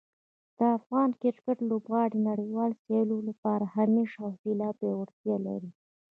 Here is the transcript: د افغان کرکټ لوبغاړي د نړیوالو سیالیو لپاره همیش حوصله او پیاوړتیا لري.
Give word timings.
د 0.57 0.59
افغان 0.77 1.09
کرکټ 1.21 1.57
لوبغاړي 1.69 2.09
د 2.19 2.25
نړیوالو 2.29 2.79
سیالیو 2.83 3.27
لپاره 3.29 3.71
همیش 3.75 4.09
حوصله 4.21 4.63
او 4.69 4.73
پیاوړتیا 4.79 5.35
لري. 5.47 5.69